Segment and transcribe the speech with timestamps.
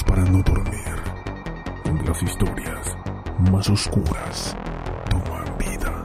[0.00, 0.96] Para no dormir,
[1.84, 2.96] donde las historias
[3.50, 4.56] más oscuras
[5.10, 6.02] toman vida.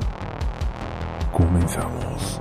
[1.31, 2.39] Comenzamos.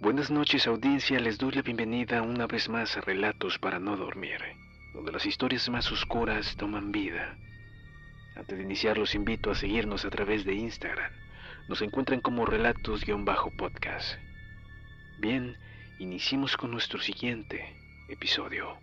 [0.00, 4.38] Buenas noches audiencia, les doy la bienvenida una vez más a Relatos para no dormir,
[4.94, 7.36] donde las historias más oscuras toman vida.
[8.38, 11.10] Antes de iniciar los invito a seguirnos a través de Instagram.
[11.68, 14.16] Nos encuentran como relatos-podcast.
[15.18, 15.56] Bien,
[15.98, 17.76] iniciemos con nuestro siguiente
[18.08, 18.78] episodio.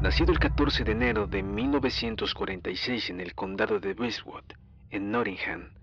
[0.00, 4.44] Nacido el 14 de enero de 1946 en el condado de Westwood,
[4.88, 5.74] en Nottingham,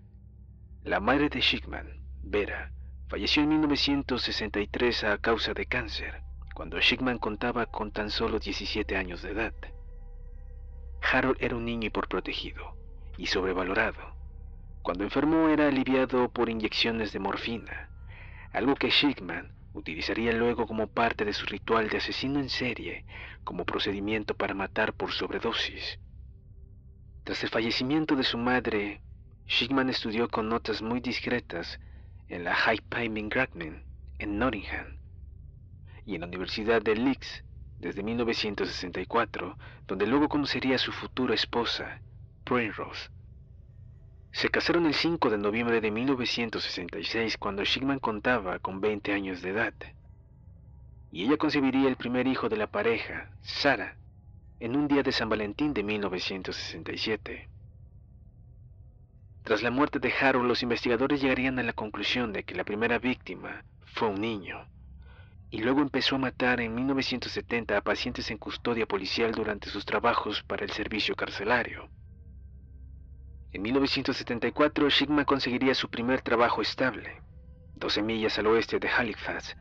[0.83, 2.71] la madre de Schickman, Vera,
[3.07, 6.23] falleció en 1963 a causa de cáncer,
[6.59, 9.53] cuando Schickman contaba con tan solo 17 años de edad.
[11.01, 12.75] Harold era un niño hiperprotegido
[13.15, 14.13] y sobrevalorado.
[14.81, 17.89] Cuando enfermó era aliviado por inyecciones de morfina,
[18.51, 23.05] algo que Schickman utilizaría luego como parte de su ritual de asesino en serie
[23.45, 25.97] como procedimiento para matar por sobredosis.
[27.23, 29.01] Tras el fallecimiento de su madre,
[29.47, 31.79] Schickman estudió con notas muy discretas
[32.27, 33.85] en la High Pyming Gradman
[34.17, 34.98] en Nottingham
[36.09, 37.43] y en la Universidad de Leeds
[37.77, 39.55] desde 1964,
[39.85, 42.01] donde luego conocería a su futura esposa,
[42.45, 43.11] Rose.
[44.31, 49.51] Se casaron el 5 de noviembre de 1966 cuando Schickman contaba con 20 años de
[49.51, 49.73] edad.
[51.11, 53.95] Y ella concebiría el primer hijo de la pareja, Sara,
[54.59, 57.49] en un día de San Valentín de 1967.
[59.43, 62.97] Tras la muerte de Harold, los investigadores llegarían a la conclusión de que la primera
[62.97, 64.67] víctima fue un niño,
[65.51, 70.43] y luego empezó a matar en 1970 a pacientes en custodia policial durante sus trabajos
[70.43, 71.89] para el servicio carcelario.
[73.51, 77.21] En 1974, Schickman conseguiría su primer trabajo estable,
[77.75, 79.57] 12 millas al oeste de Halifax.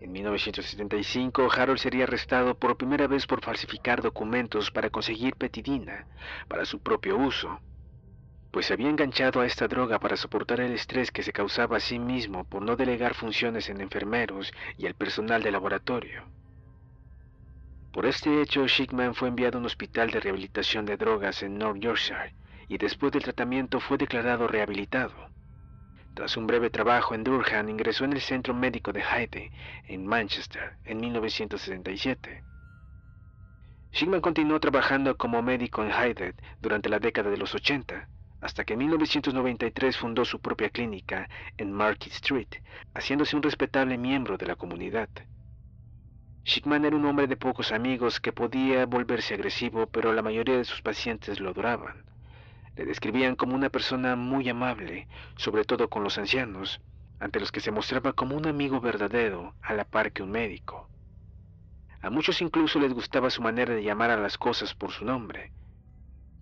[0.00, 6.06] En 1975, Harold sería arrestado por primera vez por falsificar documentos para conseguir petidina
[6.46, 7.60] para su propio uso
[8.50, 11.80] pues se había enganchado a esta droga para soportar el estrés que se causaba a
[11.80, 16.24] sí mismo por no delegar funciones en enfermeros y el personal de laboratorio.
[17.92, 21.78] Por este hecho, Schickman fue enviado a un hospital de rehabilitación de drogas en North
[21.78, 22.34] Yorkshire
[22.68, 25.14] y después del tratamiento fue declarado rehabilitado.
[26.14, 29.52] Tras un breve trabajo en Durham, ingresó en el Centro Médico de Hyde,
[29.86, 32.42] en Manchester, en 1967.
[33.92, 38.08] Schickman continuó trabajando como médico en Hyde durante la década de los 80
[38.40, 42.48] hasta que en 1993 fundó su propia clínica en Market Street,
[42.94, 45.08] haciéndose un respetable miembro de la comunidad.
[46.44, 50.64] Schickman era un hombre de pocos amigos que podía volverse agresivo, pero la mayoría de
[50.64, 52.04] sus pacientes lo adoraban.
[52.74, 56.80] Le describían como una persona muy amable, sobre todo con los ancianos,
[57.20, 60.88] ante los que se mostraba como un amigo verdadero, a la par que un médico.
[62.00, 65.52] A muchos incluso les gustaba su manera de llamar a las cosas por su nombre.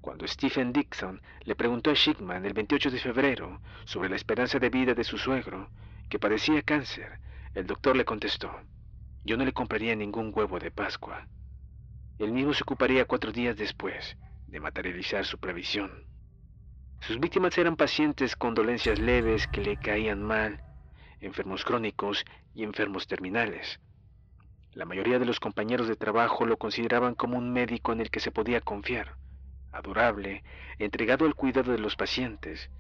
[0.06, 4.70] Cuando Stephen Dixon le preguntó a Schickman el 28 de febrero sobre la esperanza de
[4.70, 5.68] vida de su suegro,
[6.08, 7.18] que padecía cáncer,
[7.56, 8.52] el doctor le contestó,
[9.24, 11.26] yo no le compraría ningún huevo de Pascua.
[12.20, 14.16] Él mismo se ocuparía cuatro días después
[14.46, 15.90] de materializar su previsión.
[17.00, 20.62] Sus víctimas eran pacientes con dolencias leves que le caían mal,
[21.18, 22.24] enfermos crónicos
[22.54, 23.80] y enfermos terminales.
[24.70, 28.20] La mayoría de los compañeros de trabajo lo consideraban como un médico en el que
[28.20, 29.16] se podía confiar,
[29.76, 30.43] adorable,
[30.78, 32.70] entregado al cuidado de los pacientes,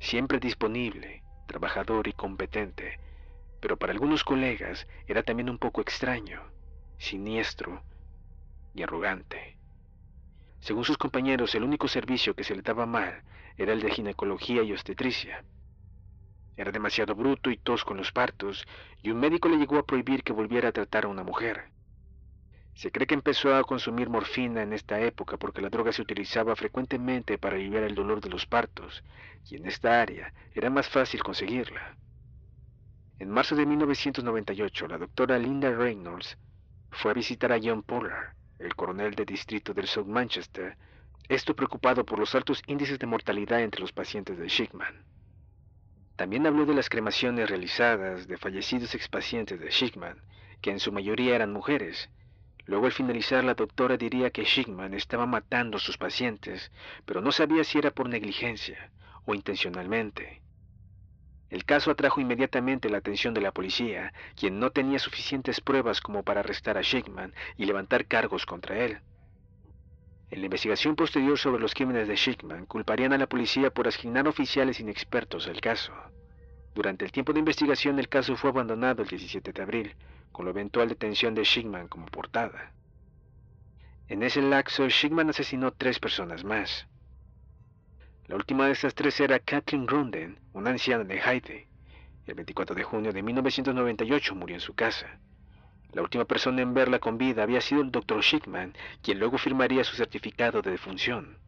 [0.00, 2.98] siempre disponible, trabajador y competente,
[3.60, 6.42] pero para algunos colegas era también un poco extraño,
[6.98, 7.82] siniestro
[8.74, 9.56] y arrogante.
[10.60, 13.22] Según sus compañeros, el único servicio que se le daba mal
[13.56, 15.44] era el de ginecología y obstetricia.
[16.56, 18.66] Era demasiado bruto y tosco en los partos,
[19.02, 21.73] y un médico le llegó a prohibir que volviera a tratar a una mujer.
[22.74, 26.56] Se cree que empezó a consumir morfina en esta época porque la droga se utilizaba
[26.56, 29.02] frecuentemente para aliviar el dolor de los partos,
[29.48, 31.96] y en esta área era más fácil conseguirla.
[33.18, 36.36] En marzo de 1998, la doctora Linda Reynolds
[36.90, 40.76] fue a visitar a John Pollard, el coronel de distrito del South Manchester,
[41.28, 45.04] esto preocupado por los altos índices de mortalidad entre los pacientes de Schickman.
[46.16, 50.20] También habló de las cremaciones realizadas de fallecidos expacientes de Schickman,
[50.60, 52.10] que en su mayoría eran mujeres.
[52.66, 56.72] Luego al finalizar la doctora diría que Schickman estaba matando a sus pacientes,
[57.04, 58.90] pero no sabía si era por negligencia
[59.26, 60.40] o intencionalmente.
[61.50, 66.22] El caso atrajo inmediatamente la atención de la policía, quien no tenía suficientes pruebas como
[66.22, 68.98] para arrestar a Schickman y levantar cargos contra él.
[70.30, 74.26] En la investigación posterior sobre los crímenes de Schickman, culparían a la policía por asignar
[74.26, 75.92] oficiales inexpertos al caso.
[76.74, 79.94] Durante el tiempo de investigación, el caso fue abandonado el 17 de abril,
[80.32, 82.72] con la eventual detención de Schickman como portada.
[84.08, 86.88] En ese laxo, Schickman asesinó tres personas más.
[88.26, 91.66] La última de estas tres era Kathleen Grunden, una anciana de Haiti.
[92.26, 95.20] El 24 de junio de 1998 murió en su casa.
[95.92, 98.20] La última persona en verla con vida había sido el Dr.
[98.20, 101.38] Schickman, quien luego firmaría su certificado de defunción.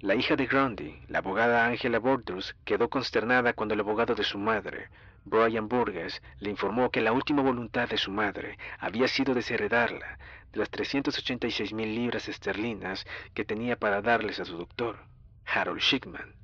[0.00, 4.36] La hija de Grundy, la abogada Angela Borders, quedó consternada cuando el abogado de su
[4.36, 4.90] madre,
[5.24, 10.18] Brian Burgess, le informó que la última voluntad de su madre había sido desheredarla
[10.52, 14.98] de las 386 mil libras esterlinas que tenía para darles a su doctor,
[15.46, 16.34] Harold Schickman.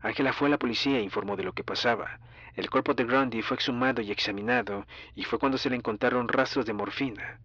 [0.00, 2.18] Angela fue a la policía e informó de lo que pasaba.
[2.54, 6.66] El cuerpo de Grundy fue exhumado y examinado, y fue cuando se le encontraron rastros
[6.66, 7.38] de morfina.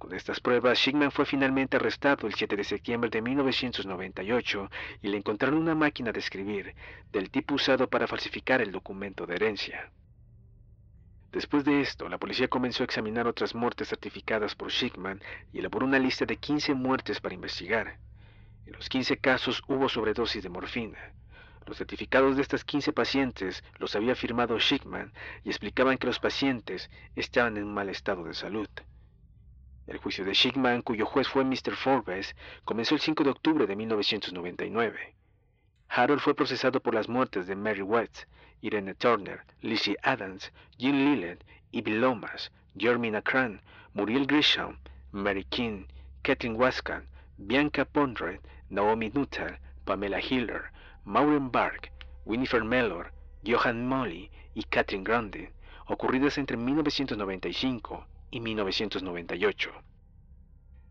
[0.00, 4.70] Con estas pruebas, Schickman fue finalmente arrestado el 7 de septiembre de 1998
[5.02, 6.74] y le encontraron una máquina de escribir,
[7.12, 9.90] del tipo usado para falsificar el documento de herencia.
[11.32, 15.20] Después de esto, la policía comenzó a examinar otras muertes certificadas por Schickman
[15.52, 17.98] y elaboró una lista de 15 muertes para investigar.
[18.64, 21.12] En los 15 casos hubo sobredosis de morfina.
[21.66, 25.12] Los certificados de estas 15 pacientes los había firmado Schickman
[25.44, 28.70] y explicaban que los pacientes estaban en mal estado de salud.
[29.90, 31.74] El juicio de Schickman, cuyo juez fue Mr.
[31.74, 35.16] Forbes, comenzó el 5 de octubre de 1999.
[35.88, 38.26] Harold fue procesado por las muertes de Mary West,
[38.60, 44.78] Irene Turner, Lizzie Adams, Jean Lillet, Ivy Lomas, Jeremy Cran, Muriel Grisham,
[45.10, 45.86] Mary King,
[46.22, 48.38] Kathleen Waskan, Bianca Pondred,
[48.68, 50.70] Naomi Nuttall, Pamela Hiller,
[51.04, 51.90] Maureen Bark,
[52.24, 53.10] Winifred Mellor,
[53.42, 55.50] Johan Molly y Catherine Grande,
[55.88, 59.70] ocurridas entre 1995 y 1998.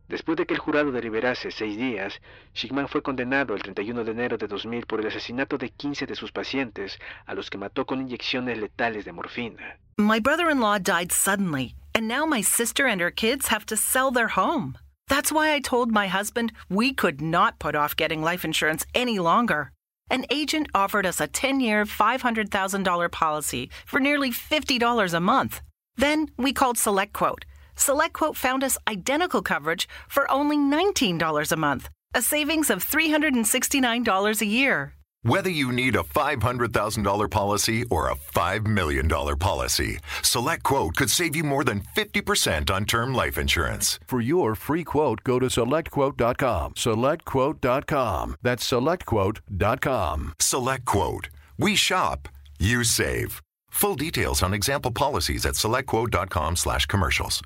[0.09, 2.19] Después de que el jurado deliberase seis días,
[2.56, 6.15] Schickman fue condenado el 31 de enero de 2000 por el asesinato de 15 de
[6.15, 6.97] sus pacientes,
[7.27, 9.77] a los que mató con inyecciones letales de morfina.
[9.97, 13.77] My brother in law died suddenly, and now my sister and her kids have to
[13.77, 14.80] sell their home.
[15.09, 19.19] That's why I told my husband we could not put off getting life insurance any
[19.19, 19.71] longer.
[20.09, 25.61] An agent offered us a 10 year, $500,000 policy for nearly $50 a month.
[25.99, 27.44] Then we called SelectQuote.
[27.75, 34.45] SelectQuote found us identical coverage for only $19 a month, a savings of $369 a
[34.45, 34.94] year.
[35.23, 41.35] Whether you need a $500,000 policy or a $5 million policy, Select Quote could save
[41.35, 43.99] you more than 50% on term life insurance.
[44.07, 46.75] For your free quote, go to selectquote.com.
[46.75, 48.35] Selectquote.com.
[48.41, 50.33] That's selectquote.com.
[50.39, 51.29] Select Quote.
[51.57, 53.41] We shop, you save.
[53.69, 57.42] Full details on example policies at selectquote.com slash commercials.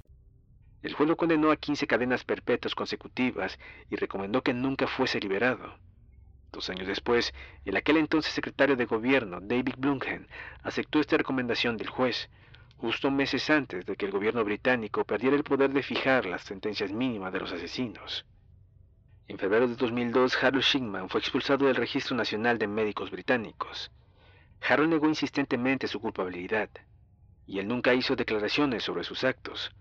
[0.84, 3.58] El juez lo condenó a 15 cadenas perpetuas consecutivas
[3.89, 5.77] y recomendó que nunca fuese liberado.
[6.51, 7.34] Dos años después,
[7.65, 10.27] el aquel entonces secretario de gobierno, David Blumhen,
[10.62, 12.30] aceptó esta recomendación del juez,
[12.77, 16.92] justo meses antes de que el gobierno británico perdiera el poder de fijar las sentencias
[16.92, 18.25] mínimas de los asesinos.
[19.30, 23.89] En febrero de 2002, Harold Schickman fue expulsado del Registro Nacional de Médicos Británicos.
[24.65, 26.70] Harold negó insistentemente su culpabilidad,
[27.46, 29.75] y él nunca hizo declaraciones sobre sus actos.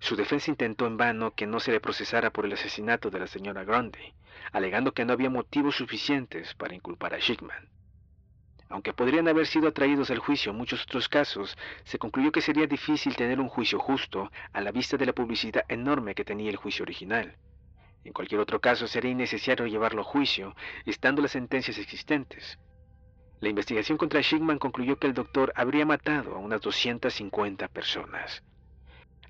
[0.00, 3.26] Su defensa intentó en vano que no se le procesara por el asesinato de la
[3.26, 4.14] señora Grundy,
[4.52, 7.68] alegando que no había motivos suficientes para inculpar a Schickman.
[8.70, 13.16] Aunque podrían haber sido atraídos al juicio muchos otros casos, se concluyó que sería difícil
[13.16, 16.82] tener un juicio justo a la vista de la publicidad enorme que tenía el juicio
[16.82, 17.36] original.
[18.04, 20.54] En cualquier otro caso sería innecesario llevarlo a juicio,
[20.86, 22.58] estando las sentencias existentes.
[23.40, 28.42] La investigación contra Schickman concluyó que el doctor habría matado a unas 250 personas.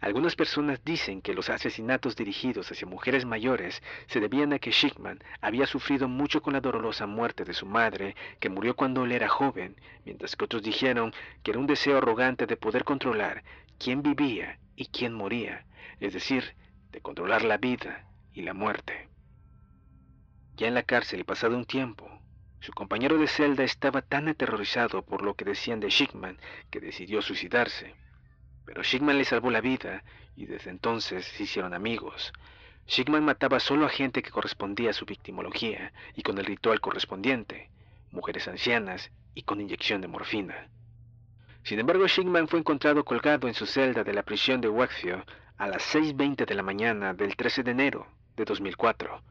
[0.00, 5.18] Algunas personas dicen que los asesinatos dirigidos hacia mujeres mayores se debían a que Schickman
[5.40, 9.28] había sufrido mucho con la dolorosa muerte de su madre, que murió cuando él era
[9.28, 11.12] joven, mientras que otros dijeron
[11.42, 13.42] que era un deseo arrogante de poder controlar
[13.78, 15.66] quién vivía y quién moría,
[16.00, 16.54] es decir,
[16.92, 19.08] de controlar la vida y la muerte.
[20.56, 22.08] Ya en la cárcel, pasado un tiempo,
[22.60, 26.38] su compañero de celda estaba tan aterrorizado por lo que decían de Schickman
[26.70, 27.94] que decidió suicidarse.
[28.64, 30.02] Pero Schickman le salvó la vida
[30.36, 32.32] y desde entonces se hicieron amigos.
[32.88, 37.70] Schickman mataba solo a gente que correspondía a su victimología y con el ritual correspondiente,
[38.10, 40.68] mujeres ancianas y con inyección de morfina.
[41.62, 45.24] Sin embargo, Schickman fue encontrado colgado en su celda de la prisión de Wakefield
[45.58, 49.22] a las 6.20 de la mañana del 13 de enero de 2004,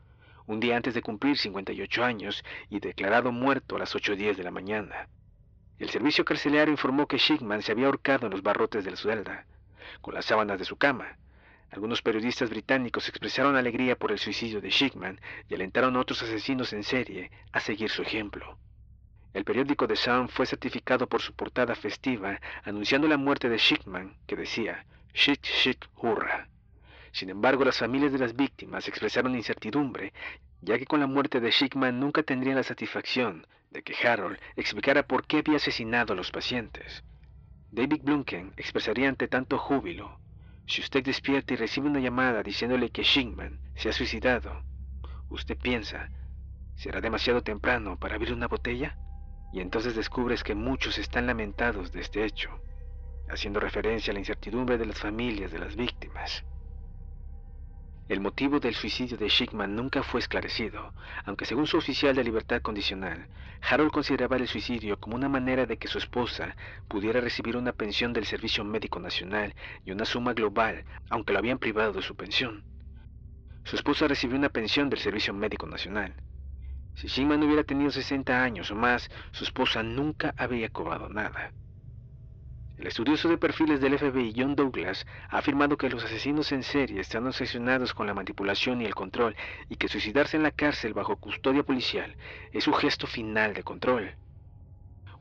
[0.47, 4.51] un día antes de cumplir 58 años y declarado muerto a las 8.10 de la
[4.51, 5.07] mañana.
[5.77, 9.45] El servicio carcelario informó que Schickman se había ahorcado en los barrotes de la celda,
[10.01, 11.17] con las sábanas de su cama.
[11.69, 16.73] Algunos periodistas británicos expresaron alegría por el suicidio de Schickman y alentaron a otros asesinos
[16.73, 18.57] en serie a seguir su ejemplo.
[19.33, 24.15] El periódico The Sun fue certificado por su portada festiva anunciando la muerte de Schickman,
[24.25, 26.47] que decía, Shit, shit, hurra.
[27.11, 30.13] Sin embargo, las familias de las víctimas expresaron incertidumbre,
[30.61, 35.03] ya que con la muerte de Schickman nunca tendrían la satisfacción de que Harold explicara
[35.03, 37.03] por qué había asesinado a los pacientes.
[37.71, 40.19] David Blunken expresaría ante tanto júbilo,
[40.67, 44.63] si usted despierta y recibe una llamada diciéndole que Schickman se ha suicidado,
[45.29, 46.09] usted piensa,
[46.75, 48.97] ¿será demasiado temprano para abrir una botella?
[49.53, 52.49] Y entonces descubres que muchos están lamentados de este hecho,
[53.29, 56.43] haciendo referencia a la incertidumbre de las familias de las víctimas.
[58.09, 60.93] El motivo del suicidio de Schickman nunca fue esclarecido,
[61.25, 63.27] aunque según su oficial de libertad condicional,
[63.61, 66.55] Harold consideraba el suicidio como una manera de que su esposa
[66.87, 71.59] pudiera recibir una pensión del Servicio Médico Nacional y una suma global, aunque lo habían
[71.59, 72.63] privado de su pensión.
[73.65, 76.15] Su esposa recibió una pensión del Servicio Médico Nacional.
[76.95, 81.51] Si Schickman hubiera tenido 60 años o más, su esposa nunca habría cobrado nada.
[82.77, 87.01] El estudioso de perfiles del FBI John Douglas ha afirmado que los asesinos en serie
[87.01, 89.35] están obsesionados con la manipulación y el control
[89.67, 92.15] y que suicidarse en la cárcel bajo custodia policial
[92.51, 94.15] es su gesto final de control.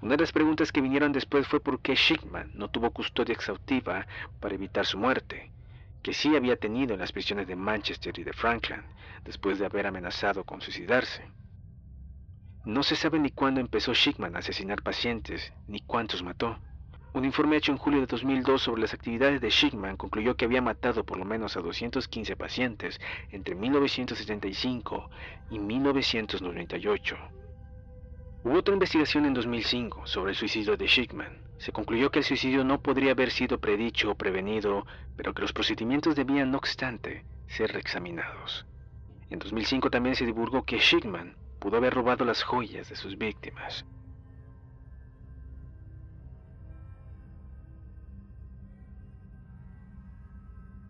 [0.02, 4.06] Una de las preguntas que vinieron después fue por qué Schickman no tuvo custodia exhaustiva
[4.38, 5.50] para evitar su muerte,
[6.02, 8.82] que sí había tenido en las prisiones de Manchester y de Franklin,
[9.24, 11.24] después de haber amenazado con suicidarse.
[12.66, 16.58] No se sabe ni cuándo empezó Schickman a asesinar pacientes, ni cuántos mató.
[17.16, 20.60] Un informe hecho en julio de 2002 sobre las actividades de Schickman concluyó que había
[20.60, 25.08] matado por lo menos a 215 pacientes entre 1975
[25.48, 27.16] y 1998.
[28.44, 31.38] Hubo otra investigación en 2005 sobre el suicidio de Schickman.
[31.56, 34.84] Se concluyó que el suicidio no podría haber sido predicho o prevenido,
[35.16, 38.66] pero que los procedimientos debían, no obstante, ser reexaminados.
[39.30, 43.86] En 2005 también se divulgó que Schickman pudo haber robado las joyas de sus víctimas.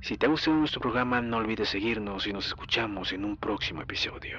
[0.00, 3.82] Si te ha gustado nuestro programa, no olvides seguirnos y nos escuchamos en un próximo
[3.82, 4.38] episodio.